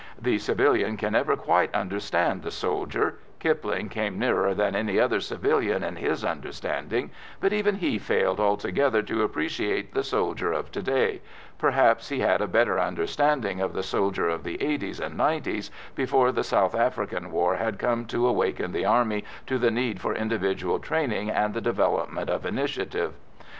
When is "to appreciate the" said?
9.03-10.03